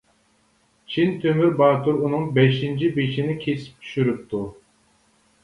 چىن 0.93 1.11
تۆمۈر 1.25 1.53
باتۇر 1.59 1.99
ئۇنىڭ 2.07 2.25
بەشىنچى 2.39 2.91
بېشىنى 2.97 3.37
كېسىپ 3.45 3.79
چۈشۈرۈپتۇ. 3.87 4.43